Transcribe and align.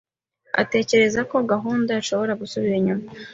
atekereza 0.61 1.21
ko 1.29 1.35
gahunda 1.51 1.91
ishobora 2.01 2.33
gusubira 2.41 2.75
inyuma. 2.77 3.05